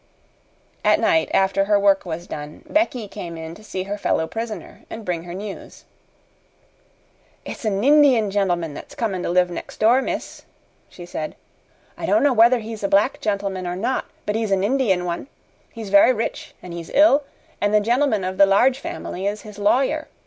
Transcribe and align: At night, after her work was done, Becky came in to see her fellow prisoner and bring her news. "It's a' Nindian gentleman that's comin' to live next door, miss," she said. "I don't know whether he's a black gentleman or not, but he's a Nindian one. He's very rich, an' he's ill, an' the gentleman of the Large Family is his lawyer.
At 0.83 0.99
night, 0.99 1.29
after 1.31 1.65
her 1.65 1.79
work 1.79 2.07
was 2.07 2.25
done, 2.25 2.63
Becky 2.67 3.07
came 3.07 3.37
in 3.37 3.53
to 3.53 3.63
see 3.63 3.83
her 3.83 3.99
fellow 3.99 4.25
prisoner 4.25 4.81
and 4.89 5.05
bring 5.05 5.25
her 5.25 5.35
news. 5.35 5.85
"It's 7.45 7.65
a' 7.65 7.69
Nindian 7.69 8.31
gentleman 8.31 8.73
that's 8.73 8.95
comin' 8.95 9.21
to 9.21 9.29
live 9.29 9.51
next 9.51 9.77
door, 9.79 10.01
miss," 10.01 10.41
she 10.89 11.05
said. 11.05 11.35
"I 11.99 12.07
don't 12.07 12.23
know 12.23 12.33
whether 12.33 12.57
he's 12.61 12.81
a 12.83 12.87
black 12.87 13.21
gentleman 13.21 13.67
or 13.67 13.75
not, 13.75 14.05
but 14.25 14.35
he's 14.35 14.49
a 14.51 14.57
Nindian 14.57 15.05
one. 15.05 15.27
He's 15.71 15.91
very 15.91 16.13
rich, 16.13 16.55
an' 16.63 16.71
he's 16.71 16.89
ill, 16.95 17.21
an' 17.61 17.71
the 17.71 17.79
gentleman 17.79 18.23
of 18.23 18.39
the 18.39 18.47
Large 18.47 18.79
Family 18.79 19.27
is 19.27 19.43
his 19.43 19.59
lawyer. 19.59 20.07